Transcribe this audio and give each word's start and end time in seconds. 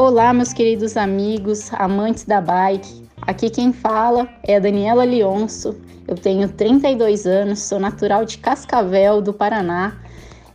Olá, 0.00 0.32
meus 0.32 0.52
queridos 0.52 0.96
amigos, 0.96 1.72
amantes 1.74 2.24
da 2.24 2.40
bike. 2.40 3.04
Aqui 3.22 3.50
quem 3.50 3.72
fala 3.72 4.28
é 4.44 4.54
a 4.54 4.60
Daniela 4.60 5.02
Leonço. 5.02 5.76
Eu 6.06 6.14
tenho 6.14 6.48
32 6.48 7.26
anos, 7.26 7.58
sou 7.62 7.80
natural 7.80 8.24
de 8.24 8.38
Cascavel, 8.38 9.20
do 9.20 9.32
Paraná. 9.32 9.96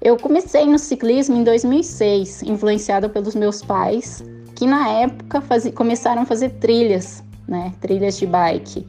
Eu 0.00 0.16
comecei 0.16 0.64
no 0.64 0.78
ciclismo 0.78 1.34
em 1.34 1.42
2006, 1.42 2.44
influenciada 2.44 3.08
pelos 3.08 3.34
meus 3.34 3.64
pais, 3.64 4.22
que 4.54 4.64
na 4.64 4.88
época 4.88 5.40
faz... 5.40 5.68
começaram 5.74 6.22
a 6.22 6.24
fazer 6.24 6.50
trilhas, 6.60 7.24
né? 7.48 7.72
Trilhas 7.80 8.16
de 8.16 8.26
bike. 8.28 8.86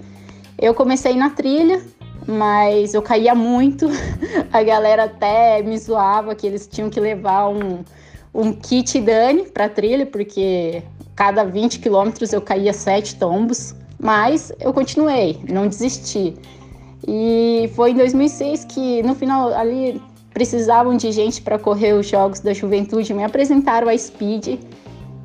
Eu 0.61 0.75
comecei 0.75 1.15
na 1.15 1.31
trilha, 1.31 1.81
mas 2.27 2.93
eu 2.93 3.01
caía 3.01 3.33
muito. 3.33 3.87
A 4.53 4.61
galera 4.61 5.05
até 5.05 5.63
me 5.63 5.75
zoava 5.79 6.35
que 6.35 6.45
eles 6.45 6.67
tinham 6.67 6.91
que 6.91 6.99
levar 6.99 7.49
um 7.49 7.83
um 8.33 8.51
kit 8.51 8.99
Dani 8.99 9.43
para 9.43 9.69
trilha, 9.69 10.05
porque 10.05 10.81
cada 11.15 11.43
20 11.43 11.79
quilômetros 11.79 12.33
eu 12.33 12.41
caía 12.41 12.73
sete 12.73 13.15
tombos, 13.15 13.75
mas 13.99 14.51
eu 14.59 14.73
continuei, 14.73 15.39
não 15.49 15.67
desisti. 15.67 16.33
E 17.07 17.69
foi 17.75 17.91
em 17.91 17.95
2006 17.95 18.65
que 18.65 19.03
no 19.03 19.13
final 19.13 19.53
ali 19.53 20.01
precisavam 20.33 20.97
de 20.97 21.11
gente 21.11 21.41
para 21.41 21.59
correr 21.59 21.93
os 21.93 22.07
Jogos 22.07 22.39
da 22.39 22.53
Juventude, 22.53 23.13
me 23.13 23.23
apresentaram 23.23 23.87
a 23.87 23.97
Speed 23.97 24.59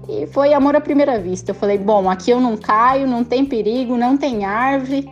e 0.08 0.26
foi 0.26 0.52
amor 0.52 0.76
à 0.76 0.80
primeira 0.80 1.18
vista. 1.18 1.50
Eu 1.50 1.54
falei, 1.54 1.78
bom, 1.78 2.10
aqui 2.10 2.30
eu 2.30 2.40
não 2.40 2.56
caio, 2.56 3.06
não 3.06 3.24
tem 3.24 3.44
perigo, 3.44 3.96
não 3.96 4.16
tem 4.16 4.44
árvore, 4.44 5.08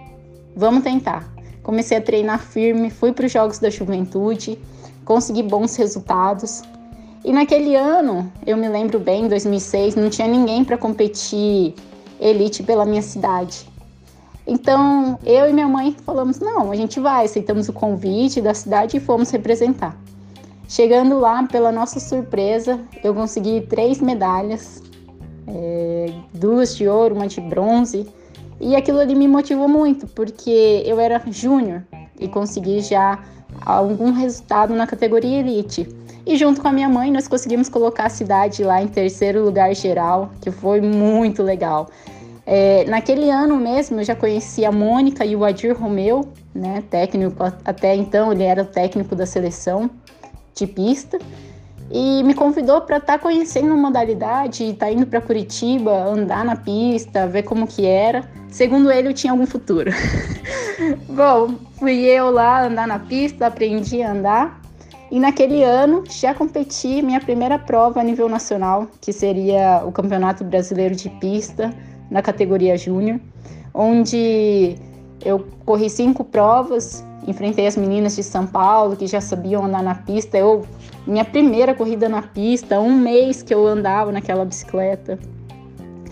vamos 0.54 0.82
tentar. 0.82 1.32
Comecei 1.62 1.96
a 1.98 2.00
treinar 2.00 2.40
firme, 2.40 2.90
fui 2.90 3.12
para 3.12 3.26
os 3.26 3.32
Jogos 3.32 3.58
da 3.58 3.70
Juventude, 3.70 4.58
consegui 5.04 5.42
bons 5.42 5.76
resultados. 5.76 6.62
E 7.26 7.32
naquele 7.32 7.74
ano, 7.74 8.32
eu 8.46 8.56
me 8.56 8.68
lembro 8.68 9.00
bem, 9.00 9.26
2006, 9.26 9.96
não 9.96 10.08
tinha 10.08 10.28
ninguém 10.28 10.64
para 10.64 10.78
competir 10.78 11.74
elite 12.20 12.62
pela 12.62 12.86
minha 12.86 13.02
cidade. 13.02 13.68
Então, 14.46 15.18
eu 15.24 15.50
e 15.50 15.52
minha 15.52 15.66
mãe 15.66 15.96
falamos: 16.04 16.38
não, 16.38 16.70
a 16.70 16.76
gente 16.76 17.00
vai, 17.00 17.24
aceitamos 17.24 17.68
o 17.68 17.72
convite 17.72 18.40
da 18.40 18.54
cidade 18.54 18.96
e 18.96 19.00
fomos 19.00 19.28
representar. 19.30 20.00
Chegando 20.68 21.18
lá, 21.18 21.42
pela 21.42 21.72
nossa 21.72 21.98
surpresa, 21.98 22.78
eu 23.02 23.12
consegui 23.12 23.62
três 23.62 24.00
medalhas: 24.00 24.80
é, 25.48 26.12
duas 26.32 26.76
de 26.76 26.86
ouro, 26.86 27.16
uma 27.16 27.26
de 27.26 27.40
bronze. 27.40 28.06
E 28.60 28.76
aquilo 28.76 29.00
ali 29.00 29.16
me 29.16 29.26
motivou 29.26 29.66
muito, 29.66 30.06
porque 30.06 30.84
eu 30.86 31.00
era 31.00 31.20
júnior 31.26 31.82
e 32.20 32.28
consegui 32.28 32.82
já 32.82 33.18
algum 33.62 34.12
resultado 34.12 34.72
na 34.74 34.86
categoria 34.86 35.40
elite. 35.40 35.88
E 36.26 36.36
junto 36.36 36.60
com 36.60 36.66
a 36.66 36.72
minha 36.72 36.88
mãe, 36.88 37.12
nós 37.12 37.28
conseguimos 37.28 37.68
colocar 37.68 38.06
a 38.06 38.08
cidade 38.08 38.64
lá 38.64 38.82
em 38.82 38.88
terceiro 38.88 39.44
lugar 39.44 39.72
geral, 39.76 40.32
que 40.40 40.50
foi 40.50 40.80
muito 40.80 41.40
legal. 41.40 41.88
É, 42.44 42.84
naquele 42.86 43.30
ano 43.30 43.56
mesmo, 43.56 44.00
eu 44.00 44.04
já 44.04 44.16
conheci 44.16 44.64
a 44.64 44.72
Mônica 44.72 45.24
e 45.24 45.36
o 45.36 45.44
Adir 45.44 45.80
Romeu, 45.80 46.28
né, 46.52 46.82
técnico, 46.90 47.44
até 47.64 47.94
então 47.94 48.32
ele 48.32 48.42
era 48.42 48.62
o 48.62 48.64
técnico 48.64 49.14
da 49.14 49.24
seleção 49.24 49.88
de 50.52 50.66
pista, 50.66 51.16
e 51.92 52.24
me 52.24 52.34
convidou 52.34 52.80
para 52.80 52.96
estar 52.96 53.12
tá 53.14 53.18
conhecendo 53.20 53.72
a 53.72 53.76
modalidade, 53.76 54.64
estar 54.64 54.86
tá 54.86 54.92
indo 54.92 55.06
para 55.06 55.20
Curitiba, 55.20 55.92
andar 55.92 56.44
na 56.44 56.56
pista, 56.56 57.28
ver 57.28 57.44
como 57.44 57.68
que 57.68 57.86
era. 57.86 58.28
Segundo 58.48 58.90
ele, 58.90 59.08
eu 59.08 59.14
tinha 59.14 59.32
algum 59.32 59.46
futuro. 59.46 59.92
Bom, 61.08 61.54
fui 61.78 62.04
eu 62.04 62.32
lá 62.32 62.66
andar 62.66 62.88
na 62.88 62.98
pista, 62.98 63.46
aprendi 63.46 64.02
a 64.02 64.10
andar 64.10 64.65
e 65.10 65.20
naquele 65.20 65.62
ano 65.62 66.02
já 66.08 66.34
competi 66.34 67.00
minha 67.00 67.20
primeira 67.20 67.58
prova 67.58 68.00
a 68.00 68.02
nível 68.02 68.28
nacional, 68.28 68.88
que 69.00 69.12
seria 69.12 69.82
o 69.86 69.92
Campeonato 69.92 70.42
Brasileiro 70.42 70.96
de 70.96 71.08
Pista 71.08 71.72
na 72.10 72.22
categoria 72.22 72.76
Júnior, 72.76 73.20
onde 73.72 74.76
eu 75.24 75.46
corri 75.64 75.88
cinco 75.88 76.24
provas, 76.24 77.04
enfrentei 77.26 77.66
as 77.66 77.76
meninas 77.76 78.16
de 78.16 78.22
São 78.22 78.46
Paulo 78.46 78.96
que 78.96 79.06
já 79.06 79.20
sabiam 79.20 79.64
andar 79.64 79.82
na 79.82 79.94
pista. 79.94 80.36
Eu 80.36 80.66
minha 81.06 81.24
primeira 81.24 81.72
corrida 81.72 82.08
na 82.08 82.22
pista, 82.22 82.80
um 82.80 82.92
mês 82.92 83.42
que 83.42 83.54
eu 83.54 83.64
andava 83.64 84.10
naquela 84.10 84.44
bicicleta, 84.44 85.18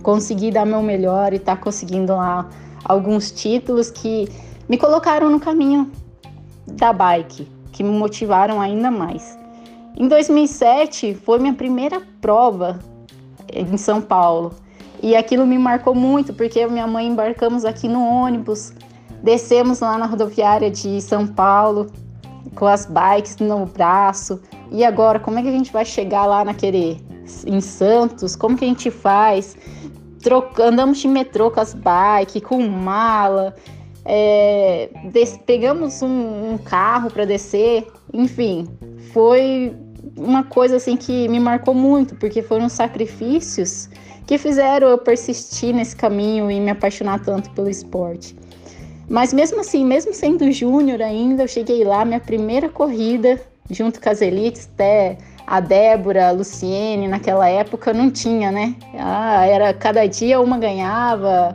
consegui 0.04 0.52
dar 0.52 0.64
meu 0.64 0.82
melhor 0.82 1.32
e 1.32 1.38
tá 1.40 1.56
conseguindo 1.56 2.14
lá 2.14 2.48
alguns 2.84 3.32
títulos 3.32 3.90
que 3.90 4.28
me 4.68 4.78
colocaram 4.78 5.30
no 5.30 5.40
caminho 5.40 5.90
da 6.66 6.92
bike 6.92 7.53
que 7.74 7.82
me 7.82 7.90
motivaram 7.90 8.60
ainda 8.60 8.90
mais. 8.90 9.36
Em 9.96 10.08
2007 10.08 11.14
foi 11.14 11.38
minha 11.38 11.52
primeira 11.52 12.00
prova 12.20 12.78
em 13.52 13.76
São 13.76 14.00
Paulo 14.00 14.54
e 15.02 15.14
aquilo 15.14 15.44
me 15.46 15.58
marcou 15.58 15.94
muito 15.94 16.32
porque 16.32 16.60
eu 16.60 16.70
e 16.70 16.72
minha 16.72 16.86
mãe 16.86 17.06
embarcamos 17.06 17.64
aqui 17.64 17.88
no 17.88 18.02
ônibus, 18.02 18.72
descemos 19.22 19.80
lá 19.80 19.98
na 19.98 20.06
rodoviária 20.06 20.70
de 20.70 21.00
São 21.02 21.26
Paulo 21.26 21.88
com 22.54 22.66
as 22.66 22.86
bikes 22.86 23.36
no 23.38 23.66
braço. 23.66 24.40
E 24.70 24.84
agora, 24.84 25.18
como 25.18 25.38
é 25.38 25.42
que 25.42 25.48
a 25.48 25.52
gente 25.52 25.72
vai 25.72 25.84
chegar 25.84 26.26
lá 26.26 26.44
naquele 26.44 27.04
em 27.46 27.60
Santos? 27.60 28.36
Como 28.36 28.56
que 28.56 28.64
a 28.64 28.68
gente 28.68 28.90
faz? 28.90 29.56
Troca, 30.22 30.64
andamos 30.64 30.98
de 30.98 31.08
metrô 31.08 31.50
com 31.50 31.60
as 31.60 31.74
bikes, 31.74 32.42
com 32.42 32.62
mala. 32.62 33.54
É, 34.04 34.90
des, 35.12 35.38
pegamos 35.46 36.02
um, 36.02 36.52
um 36.52 36.58
carro 36.58 37.10
para 37.10 37.24
descer, 37.24 37.86
enfim, 38.12 38.68
foi 39.12 39.74
uma 40.16 40.44
coisa 40.44 40.76
assim 40.76 40.96
que 40.96 41.28
me 41.28 41.40
marcou 41.40 41.74
muito, 41.74 42.14
porque 42.16 42.42
foram 42.42 42.68
sacrifícios 42.68 43.88
que 44.26 44.38
fizeram 44.38 44.88
eu 44.88 44.98
persistir 44.98 45.74
nesse 45.74 45.96
caminho 45.96 46.50
e 46.50 46.60
me 46.60 46.70
apaixonar 46.70 47.20
tanto 47.20 47.50
pelo 47.50 47.68
esporte. 47.68 48.36
Mas 49.08 49.32
mesmo 49.32 49.60
assim, 49.60 49.84
mesmo 49.84 50.14
sendo 50.14 50.50
júnior 50.50 51.02
ainda, 51.02 51.42
eu 51.42 51.48
cheguei 51.48 51.84
lá, 51.84 52.04
minha 52.04 52.20
primeira 52.20 52.68
corrida, 52.68 53.40
junto 53.70 54.00
com 54.00 54.08
as 54.08 54.22
elites, 54.22 54.68
até 54.72 55.18
a 55.46 55.60
Débora, 55.60 56.28
a 56.28 56.30
Luciene, 56.30 57.06
naquela 57.06 57.48
época 57.48 57.92
não 57.92 58.10
tinha, 58.10 58.50
né? 58.50 58.74
Ah, 58.98 59.46
era 59.46 59.74
cada 59.74 60.06
dia 60.06 60.40
uma 60.40 60.58
ganhava, 60.58 61.54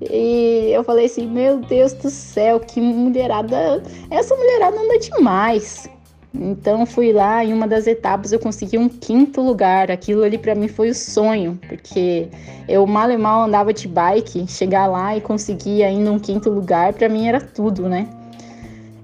e 0.00 0.70
eu 0.72 0.84
falei 0.84 1.06
assim: 1.06 1.26
Meu 1.26 1.58
Deus 1.58 1.92
do 1.94 2.10
céu, 2.10 2.60
que 2.60 2.80
mulherada! 2.80 3.82
Essa 4.10 4.34
mulherada 4.36 4.78
anda 4.78 4.98
demais. 4.98 5.88
Então 6.34 6.84
fui 6.84 7.12
lá 7.12 7.42
em 7.42 7.52
uma 7.52 7.66
das 7.66 7.86
etapas 7.86 8.30
eu 8.30 8.38
consegui 8.38 8.76
um 8.76 8.88
quinto 8.88 9.40
lugar. 9.40 9.90
Aquilo 9.90 10.22
ali 10.22 10.36
para 10.36 10.54
mim 10.54 10.68
foi 10.68 10.90
o 10.90 10.94
sonho, 10.94 11.58
porque 11.66 12.28
eu 12.68 12.86
mal 12.86 13.10
e 13.10 13.16
mal 13.16 13.44
andava 13.44 13.72
de 13.72 13.88
bike, 13.88 14.46
chegar 14.46 14.86
lá 14.86 15.16
e 15.16 15.20
conseguir 15.20 15.82
ainda 15.82 16.12
um 16.12 16.18
quinto 16.18 16.50
lugar 16.50 16.92
para 16.92 17.08
mim 17.08 17.26
era 17.26 17.40
tudo, 17.40 17.88
né? 17.88 18.06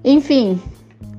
Enfim, 0.03 0.61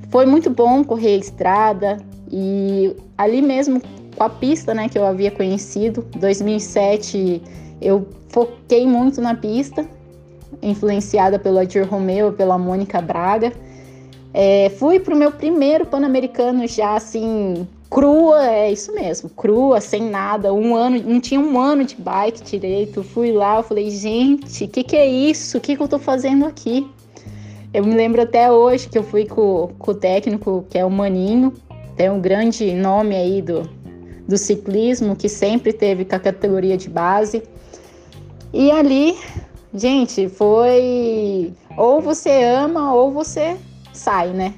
foi 0.09 0.25
muito 0.25 0.49
bom 0.49 0.83
correr 0.83 1.15
a 1.15 1.17
estrada 1.17 1.97
e 2.31 2.95
ali 3.17 3.41
mesmo 3.41 3.81
com 4.15 4.23
a 4.23 4.29
pista, 4.29 4.73
né, 4.73 4.87
que 4.87 4.97
eu 4.97 5.05
havia 5.05 5.29
conhecido, 5.29 6.05
2007 6.15 7.41
eu 7.81 8.07
foquei 8.29 8.85
muito 8.85 9.21
na 9.21 9.35
pista, 9.35 9.87
influenciada 10.61 11.37
pelo 11.37 11.59
Adir 11.59 11.87
Romeu, 11.87 12.33
pela 12.33 12.57
Mônica 12.57 13.01
Braga. 13.01 13.51
É, 14.33 14.69
fui 14.77 14.99
pro 14.99 15.15
meu 15.15 15.31
primeiro 15.31 15.85
Pan-Americano 15.85 16.67
já 16.67 16.95
assim, 16.95 17.65
crua, 17.89 18.45
é 18.45 18.71
isso 18.71 18.93
mesmo, 18.93 19.29
crua, 19.29 19.79
sem 19.79 20.09
nada, 20.09 20.53
um 20.53 20.75
ano, 20.75 21.01
não 21.01 21.21
tinha 21.21 21.39
um 21.39 21.59
ano 21.59 21.85
de 21.85 21.95
bike 21.95 22.43
direito. 22.43 23.03
Fui 23.03 23.31
lá, 23.31 23.57
eu 23.57 23.63
falei, 23.63 23.89
gente, 23.89 24.65
o 24.65 24.67
que, 24.67 24.83
que 24.83 24.95
é 24.95 25.07
isso? 25.07 25.57
O 25.57 25.61
que, 25.61 25.75
que 25.75 25.81
eu 25.81 25.87
tô 25.87 25.99
fazendo 25.99 26.45
aqui? 26.45 26.85
Eu 27.73 27.83
me 27.85 27.93
lembro 27.93 28.21
até 28.21 28.51
hoje 28.51 28.89
que 28.89 28.97
eu 28.97 29.03
fui 29.03 29.25
com, 29.25 29.69
com 29.77 29.91
o 29.91 29.95
técnico, 29.95 30.65
que 30.69 30.77
é 30.77 30.85
o 30.85 30.89
Maninho, 30.89 31.53
tem 31.95 32.09
um 32.09 32.19
grande 32.19 32.73
nome 32.73 33.15
aí 33.15 33.41
do, 33.41 33.69
do 34.27 34.37
ciclismo, 34.37 35.15
que 35.15 35.29
sempre 35.29 35.71
teve 35.71 36.05
com 36.05 36.15
a 36.15 36.19
categoria 36.19 36.77
de 36.77 36.89
base. 36.89 37.43
E 38.53 38.71
ali, 38.71 39.17
gente, 39.73 40.29
foi 40.29 41.53
ou 41.77 42.01
você 42.01 42.43
ama 42.43 42.93
ou 42.93 43.11
você 43.11 43.57
sai, 43.93 44.29
né? 44.29 44.53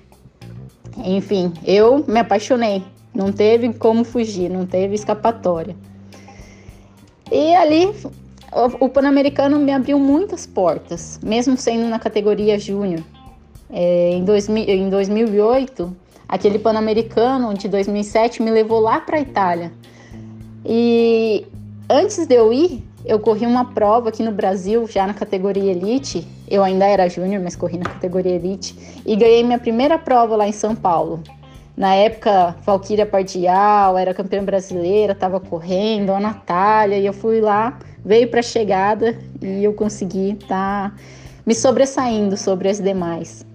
Enfim, 0.98 1.54
eu 1.66 2.04
me 2.08 2.20
apaixonei. 2.20 2.84
Não 3.14 3.32
teve 3.32 3.74
como 3.74 4.04
fugir, 4.04 4.50
não 4.50 4.66
teve 4.66 4.96
escapatória. 4.96 5.76
E 7.32 7.56
ali 7.56 7.92
o, 8.80 8.90
Pan-Americano 8.90 9.60
me 9.60 9.72
abriu 9.72 10.00
muitas 10.00 10.46
portas, 10.46 11.20
mesmo 11.22 11.58
sendo 11.58 11.88
na 11.88 12.00
categoria 12.00 12.58
júnior. 12.58 13.04
É, 13.70 14.12
em, 14.12 14.24
2000, 14.24 14.64
em 14.64 14.90
2008, 14.90 15.96
aquele 16.28 16.60
Pan-Americano 16.60 17.54
de 17.54 17.68
2007 17.68 18.42
me 18.42 18.52
levou 18.52 18.80
lá 18.80 19.00
para 19.00 19.18
a 19.18 19.22
Itália. 19.22 19.72
E 20.66 21.46
antes 21.90 22.26
de 22.26 22.36
eu 22.36 22.52
ir, 22.52 22.84
eu 23.06 23.20
corri 23.20 23.46
uma 23.46 23.66
prova 23.66 24.10
aqui 24.10 24.22
no 24.22 24.32
Brasil, 24.32 24.86
já 24.88 25.08
na 25.08 25.14
categoria 25.14 25.72
Elite. 25.72 26.28
Eu 26.50 26.64
ainda 26.64 26.86
era 26.86 27.08
júnior, 27.08 27.42
mas 27.42 27.56
corri 27.56 27.78
na 27.78 27.86
categoria 27.86 28.36
Elite. 28.36 28.78
E 29.06 29.16
ganhei 29.16 29.44
minha 29.44 29.60
primeira 29.60 29.98
prova 29.98 30.36
lá 30.36 30.48
em 30.48 30.52
São 30.52 30.76
Paulo. 30.76 31.24
Na 31.78 31.94
época, 31.94 32.56
Valquíria 32.66 33.06
Pardial 33.06 33.98
era 33.98 34.14
campeã 34.14 34.44
brasileira, 34.44 35.14
estava 35.14 35.40
correndo, 35.40 36.12
a 36.12 36.20
Natália, 36.20 36.98
e 36.98 37.06
eu 37.06 37.14
fui 37.14 37.40
lá, 37.40 37.78
veio 38.04 38.28
para 38.30 38.40
a 38.40 38.44
chegada 38.44 39.18
e 39.42 39.64
eu 39.64 39.74
consegui 39.74 40.32
estar 40.32 40.90
tá 40.90 40.96
me 41.46 41.54
sobressaindo 41.54 42.36
sobre 42.36 42.68
as 42.68 42.82
demais. 42.82 43.46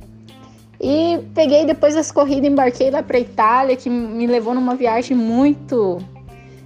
E 0.83 1.21
peguei 1.33 1.65
depois 1.65 1.95
das 1.95 2.11
corridas, 2.11 2.51
embarquei 2.51 2.91
lá 2.91 3.05
para 3.05 3.17
Itália, 3.17 3.77
que 3.77 3.89
me 3.89 4.27
levou 4.27 4.53
numa 4.53 4.75
viagem 4.75 5.17
muito 5.17 5.99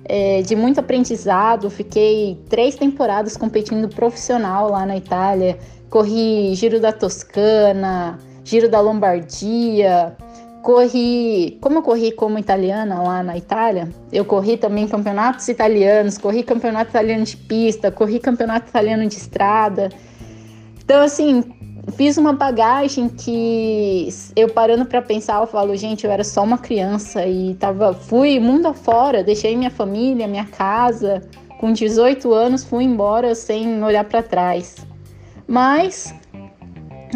é, 0.06 0.40
de 0.40 0.56
muito 0.56 0.80
aprendizado. 0.80 1.68
Fiquei 1.68 2.40
três 2.48 2.74
temporadas 2.76 3.36
competindo 3.36 3.88
profissional 3.88 4.70
lá 4.70 4.86
na 4.86 4.96
Itália. 4.96 5.58
Corri 5.90 6.54
Giro 6.54 6.80
da 6.80 6.92
Toscana, 6.92 8.18
Giro 8.42 8.70
da 8.70 8.80
Lombardia, 8.80 10.16
corri, 10.62 11.58
como 11.60 11.78
eu 11.78 11.82
corri 11.82 12.10
como 12.10 12.38
italiana 12.38 13.00
lá 13.00 13.22
na 13.22 13.36
Itália, 13.36 13.88
eu 14.12 14.24
corri 14.24 14.56
também 14.56 14.88
campeonatos 14.88 15.46
italianos, 15.46 16.18
corri 16.18 16.42
campeonato 16.42 16.90
italiano 16.90 17.22
de 17.22 17.36
pista, 17.36 17.92
corri 17.92 18.18
campeonato 18.18 18.68
italiano 18.68 19.06
de 19.06 19.14
estrada. 19.14 19.90
Então, 20.84 21.02
assim, 21.02 21.44
fiz 21.92 22.16
uma 22.16 22.32
bagagem 22.32 23.08
que 23.08 24.08
eu 24.34 24.48
parando 24.48 24.84
para 24.84 25.00
pensar, 25.00 25.40
eu 25.40 25.46
falo, 25.46 25.76
gente, 25.76 26.04
eu 26.04 26.10
era 26.10 26.24
só 26.24 26.42
uma 26.42 26.58
criança 26.58 27.26
e 27.26 27.54
tava, 27.54 27.94
fui 27.94 28.40
mundo 28.40 28.66
afora, 28.66 29.22
deixei 29.22 29.56
minha 29.56 29.70
família, 29.70 30.26
minha 30.26 30.46
casa, 30.46 31.22
com 31.58 31.72
18 31.72 32.32
anos 32.32 32.64
fui 32.64 32.84
embora 32.84 33.34
sem 33.34 33.82
olhar 33.82 34.04
para 34.04 34.22
trás. 34.22 34.76
Mas 35.46 36.14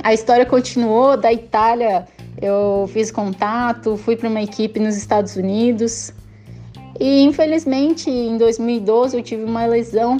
a 0.02 0.14
história 0.14 0.46
continuou 0.46 1.16
da 1.16 1.32
Itália 1.32 2.06
eu 2.40 2.88
fiz 2.92 3.10
contato, 3.10 3.98
fui 3.98 4.16
para 4.16 4.28
uma 4.28 4.40
equipe 4.40 4.80
nos 4.80 4.96
Estados 4.96 5.36
Unidos 5.36 6.12
e 6.98 7.20
infelizmente 7.22 8.08
em 8.08 8.38
2012 8.38 9.16
eu 9.16 9.22
tive 9.22 9.44
uma 9.44 9.66
lesão 9.66 10.18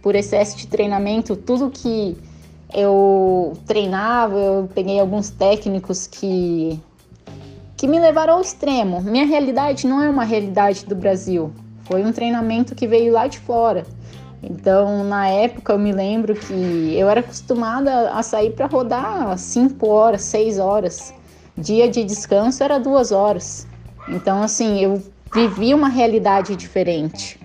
por 0.00 0.14
excesso 0.14 0.56
de 0.56 0.68
treinamento. 0.68 1.34
Tudo 1.34 1.68
que 1.68 2.16
eu 2.74 3.52
treinava, 3.66 4.36
eu 4.36 4.68
peguei 4.74 4.98
alguns 4.98 5.30
técnicos 5.30 6.06
que 6.06 6.80
que 7.76 7.86
me 7.86 7.98
levaram 7.98 8.34
ao 8.34 8.40
extremo. 8.42 9.00
Minha 9.00 9.24
realidade 9.24 9.86
não 9.86 10.02
é 10.02 10.08
uma 10.10 10.24
realidade 10.24 10.84
do 10.84 10.94
Brasil. 10.94 11.50
Foi 11.84 12.04
um 12.04 12.12
treinamento 12.12 12.74
que 12.74 12.86
veio 12.86 13.14
lá 13.14 13.26
de 13.26 13.38
fora. 13.38 13.86
Então, 14.42 15.02
na 15.02 15.28
época, 15.28 15.72
eu 15.72 15.78
me 15.78 15.90
lembro 15.90 16.34
que 16.34 16.94
eu 16.94 17.08
era 17.08 17.20
acostumada 17.20 18.10
a 18.10 18.22
sair 18.22 18.50
para 18.50 18.66
rodar 18.66 19.36
5 19.38 19.88
horas, 19.88 20.20
6 20.22 20.58
horas 20.58 21.14
dia 21.60 21.88
de 21.88 22.02
descanso 22.04 22.62
era 22.62 22.78
duas 22.78 23.12
horas. 23.12 23.66
Então, 24.08 24.42
assim, 24.42 24.80
eu 24.80 25.02
vivi 25.32 25.74
uma 25.74 25.88
realidade 25.88 26.56
diferente. 26.56 27.38